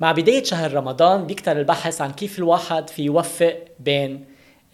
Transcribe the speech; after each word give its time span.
مع 0.00 0.12
بداية 0.12 0.44
شهر 0.44 0.74
رمضان 0.74 1.26
بيكتر 1.26 1.58
البحث 1.58 2.00
عن 2.00 2.12
كيف 2.12 2.38
الواحد 2.38 2.90
في 2.90 3.02
يوفق 3.02 3.58
بين 3.80 4.24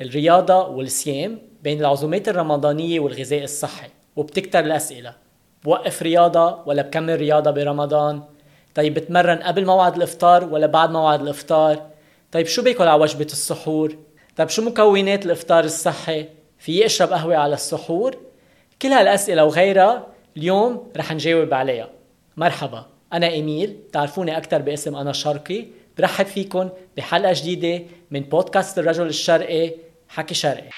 الرياضة 0.00 0.68
والصيام 0.68 1.38
بين 1.62 1.80
العزومات 1.80 2.28
الرمضانية 2.28 3.00
والغذاء 3.00 3.44
الصحي 3.44 3.88
وبتكتر 4.16 4.58
الأسئلة. 4.60 5.14
بوقف 5.64 6.02
رياضة 6.02 6.62
ولا 6.66 6.82
بكمل 6.82 7.16
رياضة 7.16 7.50
برمضان؟ 7.50 8.22
طيب 8.74 8.94
بتمرن 8.94 9.36
قبل 9.36 9.66
موعد 9.66 9.96
الإفطار 9.96 10.44
ولا 10.44 10.66
بعد 10.66 10.90
موعد 10.90 11.22
الإفطار؟ 11.22 11.86
طيب 12.32 12.46
شو 12.46 12.62
باكل 12.62 12.88
على 12.88 13.02
وجبة 13.02 13.24
السحور؟ 13.24 13.96
طيب 14.36 14.48
شو 14.48 14.62
مكونات 14.62 15.26
الإفطار 15.26 15.64
الصحي؟ 15.64 16.28
في 16.58 16.86
اشرب 16.86 17.12
قهوة 17.12 17.36
على 17.36 17.54
السحور؟ 17.54 18.16
كل 18.82 18.88
هالأسئلة 18.88 19.44
وغيرها 19.44 20.06
اليوم 20.36 20.92
رح 20.96 21.12
نجاوب 21.12 21.54
عليها. 21.54 21.88
مرحبا. 22.36 22.95
أنا 23.12 23.28
إيميل 23.28 23.76
تعرفوني 23.92 24.36
أكثر 24.36 24.58
باسم 24.58 24.96
أنا 24.96 25.12
شرقي. 25.12 25.64
برحب 25.98 26.26
فيكم 26.26 26.68
بحلقة 26.96 27.32
جديدة 27.36 27.84
من 28.10 28.20
بودكاست 28.20 28.78
الرجل 28.78 29.06
الشرقي 29.06 29.70
حكي 30.08 30.34
شرقي. 30.34 30.70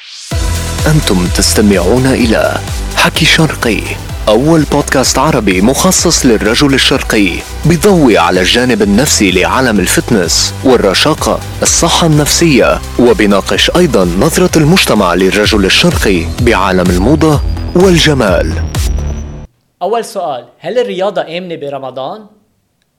أنتم 0.87 1.27
تستمعون 1.37 2.07
إلى 2.07 2.59
حكي 2.97 3.25
شرقي 3.25 3.81
أول 4.29 4.63
بودكاست 4.63 5.19
عربي 5.19 5.61
مخصص 5.61 6.27
للرجل 6.27 6.75
الشرقي 6.75 7.31
بضوي 7.65 8.19
على 8.19 8.41
الجانب 8.41 8.83
النفسي 8.83 9.31
لعالم 9.31 9.81
الفتنس 9.81 10.55
والرشاقة 10.65 11.41
الصحة 11.63 12.07
النفسية 12.07 12.81
وبناقش 12.99 13.71
أيضا 13.77 14.05
نظرة 14.05 14.59
المجتمع 14.59 15.15
للرجل 15.15 15.65
الشرقي 15.65 16.27
بعالم 16.43 16.91
الموضة 16.91 17.41
والجمال. 17.75 18.53
أول 19.83 20.05
سؤال 20.05 20.49
هل 20.59 20.79
الرياضة 20.79 21.39
آمنة 21.39 21.55
برمضان؟ 21.57 22.27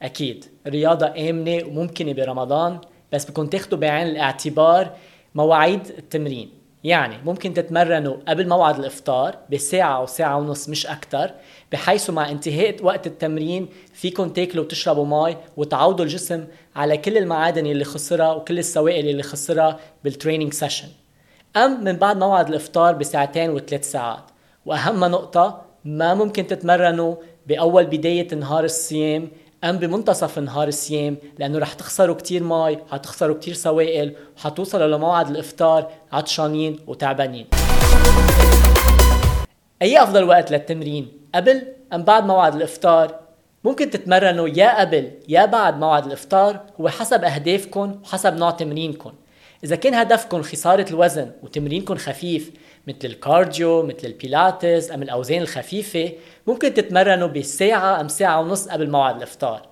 أكيد 0.01 0.45
الرياضة 0.67 1.29
آمنة 1.29 1.63
وممكنة 1.65 2.13
برمضان 2.13 2.79
بس 3.13 3.25
بدكم 3.25 3.47
تاخدوا 3.47 3.77
بعين 3.77 4.07
الاعتبار 4.07 4.95
مواعيد 5.35 5.87
التمرين. 5.98 6.49
يعني 6.84 7.17
ممكن 7.26 7.54
تتمرنوا 7.54 8.17
قبل 8.27 8.48
موعد 8.48 8.79
الإفطار 8.79 9.37
بساعة 9.51 9.98
أو 9.98 10.05
ساعة 10.05 10.37
ونص 10.37 10.70
مش 10.70 10.87
أكتر 10.87 11.31
بحيث 11.71 12.09
مع 12.09 12.29
انتهاء 12.29 12.84
وقت 12.84 13.07
التمرين 13.07 13.70
فيكم 13.93 14.29
تاكلوا 14.29 14.63
وتشربوا 14.63 15.05
مي 15.05 15.37
وتعودوا 15.57 16.05
الجسم 16.05 16.48
على 16.76 16.98
كل 16.98 17.17
المعادن 17.17 17.65
اللي 17.65 17.84
خسرها 17.84 18.34
وكل 18.34 18.59
السوائل 18.59 19.09
اللي 19.09 19.23
خسرها 19.23 19.79
بال 20.04 20.13
training 20.13 20.54
session 20.54 20.87
أم 21.55 21.84
من 21.84 21.93
بعد 21.93 22.17
موعد 22.17 22.49
الإفطار 22.49 22.93
بساعتين 22.93 23.49
وثلاث 23.49 23.91
ساعات. 23.91 24.23
وأهم 24.65 25.05
نقطة 25.05 25.68
ما 25.90 26.13
ممكن 26.13 26.48
تتمرنوا 26.48 27.15
بأول 27.48 27.85
بداية 27.85 28.35
نهار 28.35 28.63
الصيام 28.63 29.27
أم 29.63 29.77
بمنتصف 29.77 30.40
نهار 30.40 30.68
الصيام 30.68 31.18
لأنه 31.40 31.59
رح 31.59 31.73
تخسروا 31.73 32.15
كتير 32.15 32.43
مي 32.43 32.77
حتخسروا 32.91 33.35
كتير 33.35 33.54
سوائل 33.54 34.15
وحتوصلوا 34.37 34.87
لموعد 34.87 35.29
الإفطار 35.29 35.91
عطشانين 36.12 36.79
وتعبانين. 36.87 37.48
أي 39.82 40.04
أفضل 40.04 40.23
وقت 40.23 40.51
للتمرين؟ 40.51 41.07
قبل 41.35 41.63
أم 41.93 42.04
بعد 42.04 42.26
موعد 42.26 42.55
الإفطار؟ 42.55 43.20
ممكن 43.63 43.90
تتمرنوا 43.90 44.48
يا 44.48 44.79
قبل 44.79 45.12
يا 45.27 45.45
بعد 45.45 45.79
موعد 45.79 46.05
الإفطار 46.05 46.60
هو 46.82 46.90
حسب 46.90 47.23
أهدافكم 47.23 47.99
وحسب 48.04 48.37
نوع 48.37 48.51
تمرينكم 48.51 49.12
إذا 49.63 49.76
كان 49.76 49.93
هدفكم 49.93 50.41
خسارة 50.41 50.90
الوزن 50.90 51.32
وتمرينكم 51.43 51.96
خفيف 51.96 52.52
مثل 52.88 52.99
ال 53.04 53.15
cardio 53.15 53.84
مثل 53.84 54.07
البيلاتس 54.07 54.91
أم 54.91 55.01
الأوزان 55.01 55.41
الخفيفة 55.41 56.12
ممكن 56.48 56.74
تتمرنوا 56.74 57.27
بساعة 57.27 58.01
أم 58.01 58.07
ساعة 58.07 58.41
ونص 58.41 58.68
قبل 58.68 58.90
موعد 58.90 59.16
الإفطار. 59.16 59.68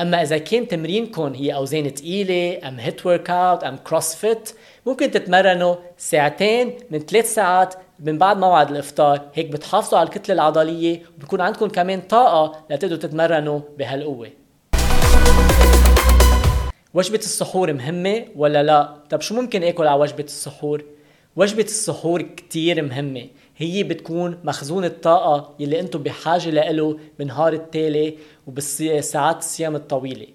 أما 0.00 0.22
إذا 0.22 0.38
كان 0.38 0.68
تمرينكم 0.68 1.34
هي 1.34 1.54
أوزان 1.54 1.94
تقيلة 1.94 2.68
أم 2.68 2.78
HIIT 2.78 3.06
workout 3.06 3.64
أم 3.64 3.76
CrossFit 3.76 4.52
ممكن 4.86 5.10
تتمرنوا 5.10 5.74
ساعتين 5.98 6.72
من 6.90 6.98
ثلاث 6.98 7.34
ساعات 7.34 7.74
من 8.00 8.18
بعد 8.18 8.38
موعد 8.38 8.70
الإفطار. 8.70 9.20
هيك 9.34 9.46
بتحافظوا 9.46 9.98
على 9.98 10.08
الكتلة 10.08 10.34
العضلية 10.34 11.02
وبكون 11.18 11.40
عندكم 11.40 11.68
كمان 11.68 12.00
طاقة 12.00 12.64
لتقدروا 12.70 12.98
تتمرنوا 12.98 13.60
بهالقوة. 13.78 14.30
وجبة 16.94 17.18
السحور 17.18 17.72
مهمة 17.72 18.24
ولا 18.36 18.62
لا؟ 18.62 18.96
طب 19.10 19.20
شو 19.20 19.34
ممكن 19.34 19.62
آكل 19.62 19.86
على 19.86 20.00
وجبة 20.00 20.24
السحور؟ 20.24 20.84
وجبة 21.36 21.62
السحور 21.62 22.22
كتير 22.22 22.82
مهمة 22.82 23.26
هي 23.56 23.82
بتكون 23.82 24.38
مخزون 24.44 24.84
الطاقة 24.84 25.54
يلي 25.58 25.80
أنتم 25.80 26.02
بحاجة 26.02 26.50
لإله 26.50 26.98
بالنهار 27.18 27.52
التالي 27.52 28.18
وبالساعات 28.46 29.38
الصيام 29.38 29.76
الطويلة 29.76 30.26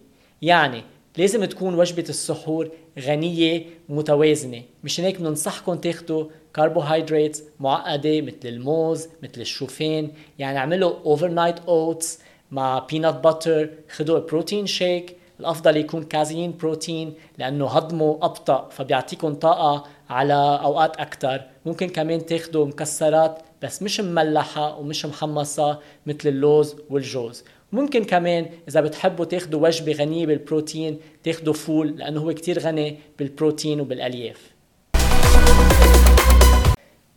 يعني 0.41 0.84
لازم 1.17 1.45
تكون 1.45 1.73
وجبة 1.73 2.06
السحور 2.09 2.69
غنية 3.00 3.66
ومتوازنة 3.89 4.62
مشان 4.83 5.06
هيك 5.06 5.19
بننصحكم 5.19 5.75
تاخدوا 5.75 6.25
كربوهيدرات 6.56 7.38
معقدة 7.59 8.22
مثل 8.22 8.35
الموز 8.45 9.07
مثل 9.23 9.41
الشوفان 9.41 10.12
يعني 10.39 10.57
اعملوا 10.57 10.94
overnight 11.06 11.59
oats 11.59 12.19
مع 12.51 12.79
peanut 12.92 13.16
butter 13.24 13.69
خدوا 13.89 14.19
protein 14.19 14.66
shake 14.68 15.18
الأفضل 15.41 15.78
يكون 15.78 16.03
casein 16.03 16.58
protein 16.58 17.14
لأنه 17.38 17.68
هضمه 17.68 18.19
أبطأ 18.22 18.69
فبيعطيكم 18.69 19.34
طاقة 19.34 19.84
على 20.09 20.59
أوقات 20.63 20.97
أكثر 20.97 21.41
ممكن 21.66 21.90
كمان 21.90 22.25
تاخذوا 22.25 22.66
مكسرات 22.66 23.41
بس 23.62 23.84
مش 23.84 24.00
مملحة 24.00 24.78
ومش 24.78 25.06
محمصه 25.06 25.80
مثل 26.06 26.30
اللوز 26.30 26.75
والجوز. 26.90 27.44
ممكن 27.72 28.03
كمان 28.03 28.46
إذا 28.69 28.81
بتحبوا 28.81 29.25
تاخذوا 29.25 29.62
وجبة 29.68 29.91
غنية 29.91 30.25
بالبروتين 30.25 31.00
تاخذوا 31.24 31.53
فول 31.53 31.88
لأنه 31.97 32.22
هو 32.22 32.34
كتير 32.34 32.59
غني 32.59 32.97
بالبروتين 33.19 33.81
وبالألياف. 33.81 34.51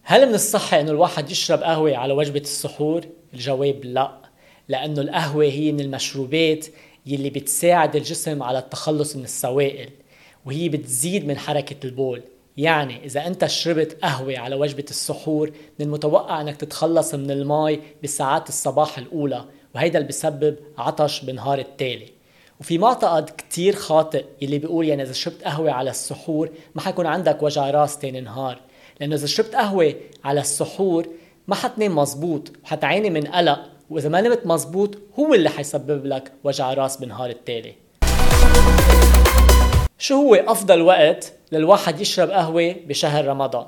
هل 0.02 0.28
من 0.28 0.34
الصح 0.34 0.74
إنه 0.74 0.90
الواحد 0.90 1.30
يشرب 1.30 1.62
قهوة 1.62 1.96
على 1.96 2.12
وجبة 2.12 2.40
السحور؟ 2.40 3.04
الجواب 3.34 3.84
لا 3.84 4.24
لأنه 4.68 5.00
القهوة 5.00 5.44
هي 5.44 5.72
من 5.72 5.80
المشروبات 5.80 6.66
يلي 7.06 7.30
بتساعد 7.30 7.96
الجسم 7.96 8.42
على 8.42 8.58
التخلص 8.58 9.16
من 9.16 9.24
السوائل 9.24 9.90
وهي 10.44 10.68
بتزيد 10.68 11.26
من 11.26 11.38
حركة 11.38 11.86
البول. 11.86 12.22
يعني 12.56 13.04
إذا 13.04 13.26
أنت 13.26 13.46
شربت 13.46 13.96
قهوة 14.02 14.38
على 14.38 14.56
وجبة 14.56 14.84
السحور 14.90 15.50
من 15.78 15.86
المتوقع 15.86 16.40
أنك 16.40 16.56
تتخلص 16.56 17.14
من 17.14 17.30
الماء 17.30 17.80
بساعات 18.02 18.48
الصباح 18.48 18.98
الأولى 18.98 19.44
وهيدا 19.74 19.98
اللي 19.98 20.08
بسبب 20.08 20.56
عطش 20.78 21.24
بالنهار 21.24 21.58
التالي. 21.58 22.08
وفي 22.60 22.78
معتقد 22.78 23.30
كتير 23.30 23.76
خاطئ 23.76 24.24
يلي 24.42 24.58
بيقول 24.58 24.88
يعني 24.88 25.02
إذا 25.02 25.12
شربت 25.12 25.44
قهوة 25.44 25.72
على 25.72 25.90
السحور 25.90 26.50
ما 26.74 26.82
حيكون 26.82 27.06
عندك 27.06 27.42
وجع 27.42 27.70
راس 27.70 27.98
تاني 27.98 28.20
نهار. 28.20 28.60
لأنه 29.00 29.14
إذا 29.14 29.26
شربت 29.26 29.54
قهوة 29.54 29.94
على 30.24 30.40
السحور 30.40 31.06
ما 31.48 31.54
حتنام 31.54 31.96
مزبوط 31.96 32.52
وحتعاني 32.64 33.10
من 33.10 33.26
قلق 33.26 33.73
وإذا 33.94 34.08
ما 34.08 34.20
نمت 34.20 34.46
مزبوط 34.46 34.98
هو 35.18 35.34
اللي 35.34 35.48
حيسبب 35.48 36.06
لك 36.06 36.32
وجع 36.44 36.74
راس 36.74 36.96
بالنهار 36.96 37.30
التالي. 37.30 37.74
شو 39.98 40.14
هو 40.14 40.34
أفضل 40.34 40.82
وقت 40.82 41.32
للواحد 41.52 42.00
يشرب 42.00 42.30
قهوة 42.30 42.74
بشهر 42.86 43.26
رمضان؟ 43.26 43.66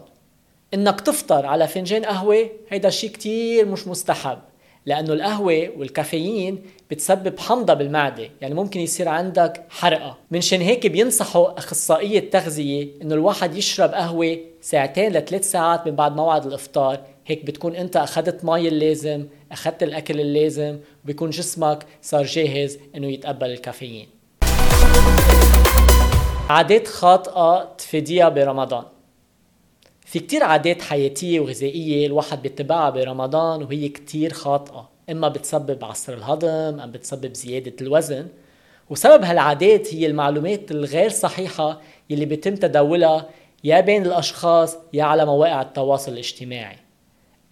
إنك 0.75 1.01
تفطر 1.01 1.47
على 1.47 1.69
فنجان 1.69 2.05
قهوة 2.05 2.51
هيدا 2.69 2.91
شيء 2.91 3.11
كتير 3.11 3.67
مش 3.67 3.89
مستحب 3.89 4.39
لأنه 4.87 5.13
القهوة 5.13 5.69
والكافيين 5.77 6.63
بتسبب 6.91 7.39
حمضة 7.39 7.75
بالمعدة 7.75 8.31
يعني 8.41 8.55
ممكن 8.55 8.81
يصير 8.81 9.09
عندك 9.09 9.65
حرقة. 9.69 10.19
منشان 10.31 10.61
هيك 10.61 10.87
بينصحوا 10.87 11.59
أخصائية 11.59 12.19
التغذية 12.19 12.89
إنه 13.03 13.15
الواحد 13.15 13.55
يشرب 13.57 13.91
قهوة 13.91 14.39
ساعتين 14.61 15.13
لثلاث 15.13 15.51
ساعات 15.51 15.87
من 15.87 15.97
بعد 15.97 16.17
موعد 16.17 16.47
الإفطار 16.47 17.01
هيك 17.27 17.45
بتكون 17.45 17.77
انت 17.77 17.97
أخذت 17.97 18.45
مي 18.45 18.69
اللازم 18.69 19.27
أخذت 19.53 19.83
الأكل 19.83 20.21
اللازم 20.21 20.79
وبيكون 21.05 21.31
جسمك 21.31 21.87
صار 22.03 22.25
جاهز 22.25 22.79
إنه 22.97 23.07
يتقبل 23.07 23.51
الكافيين. 23.51 24.09
عادات 26.49 26.89
خاطئة 26.89 27.75
تفيديها 27.79 28.29
برمضان. 28.29 28.85
في 30.01 30.19
كتير 30.19 30.45
عادات 30.45 30.83
حياتية 30.83 31.41
وغذائية 31.41 32.07
الواحد 32.07 32.43
بيتبعها 32.43 32.91
برمضان 32.91 33.63
وهي 33.63 33.89
كتير 33.89 34.33
خاطئة. 34.33 34.89
إما 35.11 35.29
بتسبب 35.29 35.85
عسر 35.85 36.15
الهضم 36.15 36.81
أم 36.81 36.93
بتسبب 36.93 37.35
زيادة 37.35 37.77
الوزن. 37.81 38.27
وسبب 38.91 39.25
هالعادات 39.25 39.95
هي 39.95 40.07
المعلومات 40.07 40.71
الغير 40.71 41.11
صحيحة 41.11 41.81
يلي 42.11 42.25
بيتم 42.25 42.55
تداولها 42.55 43.29
يا 43.65 43.81
بين 43.81 44.07
الأشخاص 44.07 44.77
يا 44.93 45.05
على 45.05 45.27
مواقع 45.27 45.63
التواصل 45.63 46.13
الاجتماعي. 46.13 46.86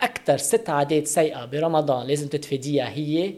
أكثر 0.01 0.37
ست 0.37 0.71
عادات 0.71 1.07
سيئة 1.07 1.45
برمضان 1.45 2.07
لازم 2.07 2.29
تتفاديها 2.29 2.89
هي 2.89 3.35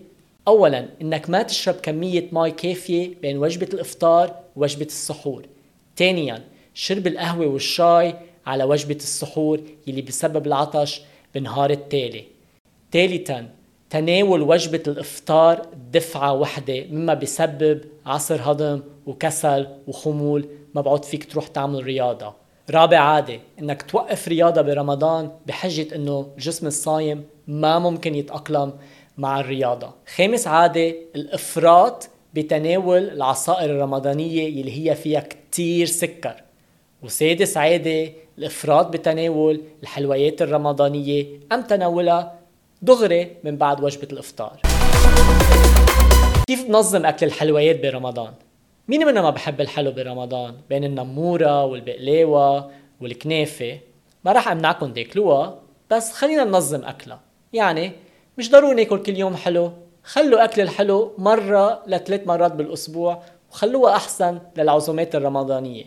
أولا 0.49 0.88
إنك 1.03 1.31
ما 1.31 1.43
تشرب 1.43 1.75
كمية 1.75 2.29
ماء 2.32 2.49
كافية 2.49 3.14
بين 3.23 3.38
وجبة 3.38 3.69
الإفطار 3.75 4.35
ووجبة 4.56 4.87
السحور. 4.87 5.47
ثانيا 5.97 6.44
شرب 6.75 7.06
القهوة 7.06 7.47
والشاي 7.47 8.14
على 8.47 8.64
وجبة 8.64 8.94
السحور 8.94 9.61
يلي 9.87 10.03
بسبب 10.03 10.47
العطش 10.47 11.03
بالنهار 11.35 11.70
التالي. 11.70 12.25
ثالثا 12.93 13.49
تناول 13.91 14.43
وجبة 14.43 14.82
الإفطار 14.87 15.67
دفعة 15.93 16.32
وحدة 16.32 16.85
مما 16.91 17.14
بيسبب 17.14 17.81
عسر 18.06 18.41
هضم 18.43 18.82
وكسل 19.06 19.67
وخمول 19.87 20.49
ما 20.75 20.81
بعد 20.81 21.05
فيك 21.05 21.25
تروح 21.25 21.47
تعمل 21.49 21.85
رياضة. 21.85 22.45
رابع 22.71 22.99
عادة 22.99 23.41
إنك 23.59 23.83
توقف 23.83 24.29
رياضة 24.29 24.63
برمضان 24.63 25.31
بحجة 25.47 25.95
إنه 25.95 26.29
الجسم 26.37 26.67
الصايم 26.67 27.25
ما 27.47 27.79
ممكن 27.79 28.15
يتأقلم 28.15 28.73
مع 29.19 29.41
الرياضة. 29.41 29.91
خامس 30.17 30.47
عادة 30.47 30.95
الإفراط 31.15 32.09
بتناول 32.35 33.03
العصائر 33.09 33.71
الرمضانية 33.71 34.49
اللي 34.49 34.91
هي 34.91 34.95
فيها 34.95 35.21
كتير 35.21 35.87
سكر. 35.87 36.35
وسادس 37.03 37.57
عادة 37.57 38.13
الإفراط 38.39 38.87
بتناول 38.87 39.63
الحلويات 39.83 40.43
الرمضانية 40.43 41.27
أم 41.53 41.63
تناولها 41.63 42.39
دغري 42.83 43.37
من 43.45 43.57
بعد 43.57 43.85
وجبة 43.85 44.09
الإفطار. 44.13 44.61
كيف 46.47 46.65
بنظم 46.69 47.07
أكل 47.07 47.27
الحلويات 47.27 47.83
برمضان؟ 47.83 48.33
مين 48.88 49.06
منا 49.06 49.23
ما 49.23 49.31
بحب 49.31 49.61
الحلو 49.61 49.93
برمضان؟ 49.93 50.55
بين 50.69 50.85
النمورة 50.85 51.65
والبقلاوة 51.65 52.71
والكنافة. 53.00 53.79
ما 54.25 54.33
راح 54.33 54.49
أمنعكم 54.49 54.93
تاكلوها 54.93 55.59
بس 55.91 56.12
خلينا 56.12 56.44
ننظم 56.44 56.85
أكلها. 56.85 57.21
يعني 57.53 57.93
مش 58.38 58.50
ضروري 58.50 58.75
ناكل 58.75 59.03
كل 59.03 59.17
يوم 59.17 59.37
حلو. 59.37 59.73
خلوا 60.05 60.44
أكل 60.44 60.62
الحلو 60.62 61.12
مرة 61.19 61.83
لثلاث 61.87 62.27
مرات 62.27 62.53
بالأسبوع 62.53 63.23
وخلوها 63.50 63.97
أحسن 63.97 64.38
للعزومات 64.56 65.15
الرمضانية. 65.15 65.85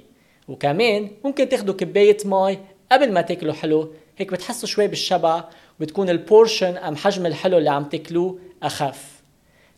وكمان 0.48 1.12
ممكن 1.24 1.50
تاخدوا 1.50 1.76
كباية 1.76 2.18
مي 2.26 2.58
قبل 2.92 3.12
ما 3.12 3.22
تاكلوا 3.22 3.54
حلو. 3.54 3.94
هيك 4.18 4.32
بتحسوا 4.32 4.68
شوي 4.68 4.88
بالشبع 4.88 5.44
وبتكون 5.80 6.10
ال 6.10 6.18
portion 6.18 6.78
أم 6.78 6.96
حجم 6.96 7.26
الحلو 7.26 7.58
اللي 7.58 7.70
عم 7.70 7.84
تاكلوه 7.84 8.40
أخف. 8.64 9.19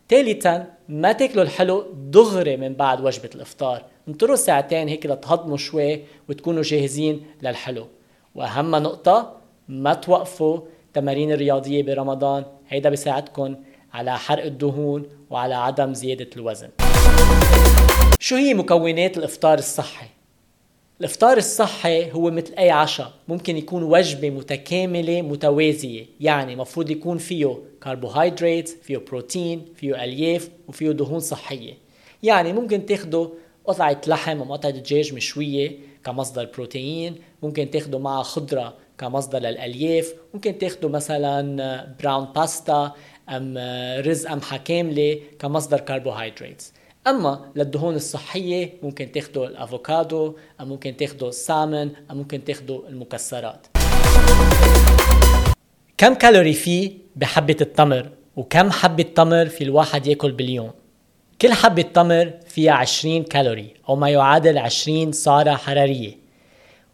ثالثا 0.08 0.66
ما 0.88 1.12
تاكلوا 1.12 1.44
الحلو 1.44 1.86
دغري 1.94 2.56
من 2.56 2.74
بعد 2.74 3.00
وجبة 3.00 3.30
الإفطار. 3.34 3.84
انطروا 4.08 4.36
ساعتين 4.36 4.88
هيك 4.88 5.06
لتهضموا 5.06 5.56
شوي 5.56 6.02
وتكونوا 6.28 6.62
جاهزين 6.62 7.26
للحلو. 7.42 7.86
وأهم 8.34 8.70
نقطة 8.70 9.36
ما 9.68 9.94
توقفوا 9.94 10.60
تمارين 10.94 11.32
الرياضية 11.32 11.82
برمضان. 11.82 12.44
هيدا 12.68 12.90
بيساعدكم 12.90 13.56
على 13.92 14.18
حرق 14.18 14.44
الدهون 14.44 15.06
وعلى 15.30 15.54
عدم 15.54 15.94
زيادة 15.94 16.30
الوزن. 16.36 16.68
شو 18.20 18.36
هي 18.36 18.54
مكونات 18.54 19.18
الإفطار 19.18 19.58
الصحي؟ 19.58 20.06
الإفطار 21.02 21.36
الصحي 21.36 22.12
هو 22.12 22.30
مثل 22.30 22.54
أي 22.58 22.70
عشاء 22.70 23.12
ممكن 23.28 23.56
يكون 23.56 23.82
وجبة 23.82 24.30
متكاملة 24.30 25.22
متوازنة 25.22 26.06
يعني 26.20 26.56
مفروض 26.56 26.90
يكون 26.90 27.18
فيه 27.18 27.58
كربوهيدرات 27.82 28.68
فيه 28.68 28.96
بروتين 28.96 29.64
فيه 29.76 30.04
ألياف 30.04 30.50
وفيه 30.68 30.90
دهون 30.90 31.20
صحية. 31.20 31.74
يعني 32.22 32.52
ممكن 32.52 32.86
تاخدوا 32.86 33.28
قطعة 33.64 34.00
لحم 34.06 34.40
وقطعة 34.40 34.70
دجاج 34.70 35.14
مشوية 35.14 35.78
كمصدر 36.04 36.50
بروتين 36.54 37.14
ممكن 37.42 37.70
تاخدوا 37.70 38.00
معها 38.00 38.22
خضرة 38.22 38.74
كمصدر 38.98 39.38
للألياف 39.38 40.14
ممكن 40.34 40.58
تاخدوا 40.58 40.90
مثلا 40.90 41.96
brown 42.00 42.24
pasta 42.24 42.92
أم 43.28 43.54
رز 44.06 44.26
قمحة 44.26 44.56
كاملة 44.56 45.20
كمصدر 45.38 45.80
كربوهيدرات 45.80 46.62
أما 47.06 47.40
للدهون 47.56 47.94
الصحية 47.94 48.72
ممكن 48.82 49.12
تاخدوا 49.12 49.46
الأفوكادو 49.46 50.34
أو 50.60 50.66
ممكن 50.66 50.96
تاخدوا 50.96 51.28
السامن 51.28 51.90
أو 52.10 52.16
ممكن 52.16 52.44
تاخدوا 52.44 52.88
المكسرات. 52.88 53.66
كم 55.98 56.14
كالوري 56.14 56.52
في 56.52 56.92
بحبة 57.16 57.56
التمر؟ 57.60 58.08
وكم 58.36 58.70
حبة 58.70 59.02
تمر 59.02 59.46
في 59.46 59.64
الواحد 59.64 60.06
يأكل 60.06 60.32
باليوم؟ 60.32 60.70
كل 61.40 61.52
حبة 61.52 61.82
تمر 61.82 62.32
فيها 62.46 62.72
20 62.72 63.22
كالوري 63.22 63.74
أو 63.88 63.96
ما 63.96 64.08
يعادل 64.08 64.58
20 64.58 65.12
سعرة 65.12 65.54
حرارية. 65.54 66.16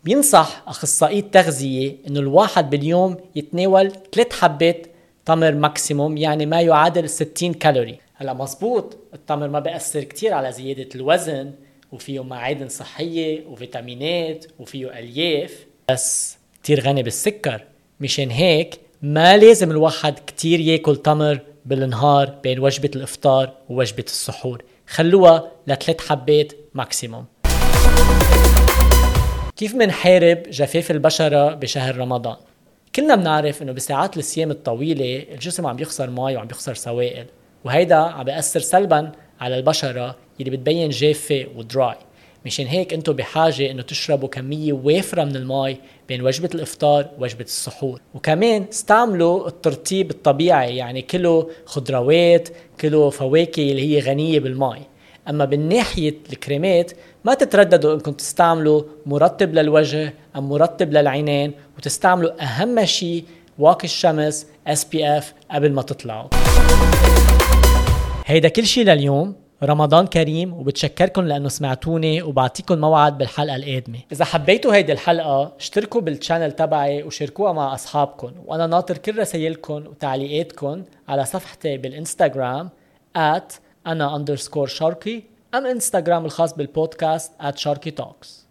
بينصح 0.04 0.62
أخصائي 0.66 1.18
التغذية 1.18 1.96
إنه 2.08 2.20
الواحد 2.20 2.70
باليوم 2.70 3.16
يتناول 3.36 3.92
3 4.12 4.36
حبات 4.36 4.86
تمر 5.26 5.54
ماكسيموم 5.54 6.16
يعني 6.16 6.46
ما 6.46 6.60
يعادل 6.60 7.08
60 7.08 7.54
كالوري. 7.54 8.07
هلا 8.20 8.32
مزبوط 8.32 8.96
التمر 9.14 9.48
ما 9.48 9.60
بيأثر 9.60 10.04
كتير 10.04 10.34
على 10.34 10.52
زيادة 10.52 10.88
الوزن 10.94 11.52
وفيه 11.92 12.22
معادن 12.22 12.68
صحية 12.68 13.46
وفيتامينات 13.46 14.44
وفيه 14.58 14.98
ألياف. 14.98 15.66
بس 15.90 16.36
كتير 16.62 16.80
غني 16.80 17.02
بالسكر. 17.02 17.64
مشان 18.00 18.30
هيك 18.30 18.80
ما 19.02 19.36
لازم 19.36 19.70
الواحد 19.70 20.18
كتير 20.26 20.60
ياكل 20.60 20.96
تمر 20.96 21.40
بالنهار 21.64 22.30
بين 22.42 22.58
وجبة 22.58 22.90
الإفطار 22.96 23.52
ووجبة 23.68 24.04
السحور. 24.06 24.62
خلوها 24.86 25.52
لثلاث 25.66 26.08
حبات 26.08 26.52
ماكسيموم 26.74 27.24
كيف 29.56 29.74
منحارب 29.74 30.42
جفاف 30.50 30.90
البشرة 30.90 31.54
بشهر 31.54 31.96
رمضان؟ 31.96 32.36
كلنا 32.94 33.14
بنعرف 33.14 33.62
إنه 33.62 33.72
بساعات 33.72 34.16
الصيام 34.16 34.50
الطويلة 34.50 35.26
الجسم 35.32 35.66
عم 35.66 35.76
بيخسر 35.76 36.10
مي 36.10 36.36
وعم 36.36 36.46
بيخسر 36.46 36.74
سوائل. 36.74 37.26
وهيدا 37.68 37.96
عم 37.96 38.24
بيأثر 38.24 38.60
سلبا 38.60 39.12
على 39.40 39.56
البشرة 39.56 40.16
اللي 40.40 40.50
بتبين 40.50 40.90
جافة 40.90 41.46
ودراي 41.56 41.94
مشان 42.46 42.66
هيك 42.66 42.94
أنتم 42.94 43.12
بحاجة 43.12 43.70
انه 43.70 43.82
تشربوا 43.82 44.28
كمية 44.28 44.72
وافرة 44.72 45.24
من 45.24 45.36
المي 45.36 45.76
بين 46.08 46.22
وجبة 46.22 46.50
الإفطار 46.54 47.08
ووجبة 47.18 47.44
السحور. 47.44 48.00
وكمان 48.14 48.64
استعملوا 48.72 49.48
الترطيب 49.48 50.10
الطبيعي 50.10 50.76
يعني 50.76 51.02
كلوا 51.02 51.50
خضروات 51.64 52.48
كلوا 52.80 53.10
فواكه 53.10 53.70
اللي 53.70 53.82
هي 53.82 54.00
غنية 54.00 54.40
بالمي 54.40 54.82
أما 55.28 55.44
بالناحية 55.44 56.14
الكريمات 56.32 56.92
ما 57.24 57.34
تترددوا 57.34 57.94
انكم 57.94 58.12
تستعملوا 58.12 58.82
مرطب 59.06 59.54
للوجه 59.54 60.14
أم 60.36 60.48
مرطب 60.48 60.92
للعينين 60.92 61.52
وتستعملوا 61.78 62.42
أهم 62.42 62.84
شيء 62.84 63.24
واقي 63.58 63.84
الشمس 63.84 64.46
SPF 64.66 65.34
قبل 65.50 65.72
ما 65.72 65.82
تطلعوا. 65.82 66.28
هيدا 68.28 68.48
كل 68.48 68.66
شي 68.66 68.84
لليوم 68.84 69.34
رمضان 69.62 70.06
كريم 70.06 70.52
وبتشكركم 70.52 71.22
لأنه 71.22 71.48
سمعتوني 71.48 72.22
وبعطيكم 72.22 72.78
موعد 72.78 73.18
بالحلقة 73.18 73.56
القادمة. 73.56 73.98
إذا 74.12 74.24
حبيتوا 74.24 74.74
هيدي 74.74 74.92
الحلقة 74.92 75.52
اشتركوا 75.58 76.00
بال 76.00 76.12
channel 76.12 76.52
تبعي 76.52 77.02
وشاركوها 77.02 77.52
مع 77.52 77.74
اصحابكم 77.74 78.32
وأنا 78.46 78.66
ناطر 78.66 78.98
كل 78.98 79.18
رسائلكم 79.18 79.74
وتعليقاتكم 79.74 80.82
على 81.08 81.24
صفحتي 81.24 81.76
بالإنستغرام 81.76 82.68
at 83.18 83.54
أنا 83.86 84.16
underscore 84.16 84.66
شرقي 84.66 85.22
أم 85.54 85.66
إنستغرام 85.66 86.24
الخاص 86.24 86.54
بالبودكاست 86.54 87.32
at 87.42 87.56
شاركي 87.56 87.90
Talks 87.90 88.47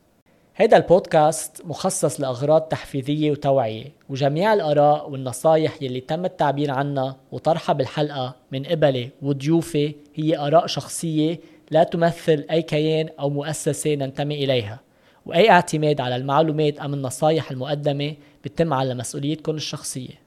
هيدا 0.59 0.77
البودكاست 0.77 1.61
مخصص 1.65 2.21
لأغراض 2.21 2.61
تحفيزية 2.61 3.31
وتوعية 3.31 3.85
وجميع 4.09 4.53
الآراء 4.53 5.09
والنصايح 5.09 5.81
يلي 5.81 5.99
تم 5.99 6.25
التعبير 6.25 6.71
عنها 6.71 7.15
وطرحها 7.31 7.73
بالحلقة 7.73 8.35
من 8.51 8.63
قبلي 8.65 9.09
وضيوفي 9.21 9.95
هي 10.15 10.37
آراء 10.37 10.67
شخصية 10.67 11.39
لا 11.71 11.83
تمثل 11.83 12.45
أي 12.51 12.61
كيان 12.61 13.09
أو 13.19 13.29
مؤسسة 13.29 13.95
ننتمي 13.95 14.43
إليها 14.43 14.79
وأي 15.25 15.49
اعتماد 15.49 16.01
على 16.01 16.15
المعلومات 16.15 16.79
أم 16.79 16.93
النصايح 16.93 17.51
المقدمة 17.51 18.15
بتم 18.43 18.73
على 18.73 18.95
مسؤوليتكم 18.95 19.55
الشخصية. 19.55 20.26